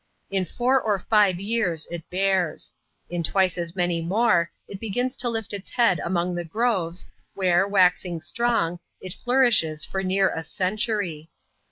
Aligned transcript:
In 0.31 0.45
four 0.45 0.81
or 0.81 0.97
five 0.97 1.35
jrears 1.37 1.85
it 1.91 2.09
bears; 2.09 2.73
in 3.11 3.21
twice 3.21 3.55
as 3.55 3.75
many 3.75 4.01
more, 4.01 4.49
it 4.67 4.81
B^ns 4.81 5.15
to 5.17 5.29
lift 5.29 5.53
its 5.53 5.69
head 5.69 5.99
among 6.03 6.33
the 6.33 6.43
groves, 6.43 7.05
wh^e, 7.37 7.69
waxing 7.69 8.19
strong, 8.19 8.79
it 8.99 9.13
flourishes 9.13 9.85
for 9.85 10.01
near 10.01 10.33
a 10.33 10.41
century. 10.43 11.29